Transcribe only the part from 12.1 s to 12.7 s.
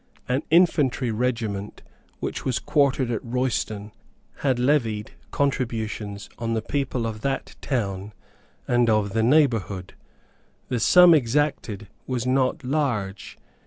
not